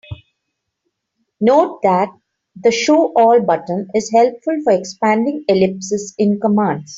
Note 1.39 1.77
that 1.83 2.09
the 2.55 2.71
"Show 2.71 3.13
all" 3.13 3.39
button 3.39 3.89
is 3.93 4.09
helpful 4.11 4.59
for 4.63 4.73
expanding 4.73 5.45
ellipses 5.47 6.15
in 6.17 6.39
commands. 6.39 6.89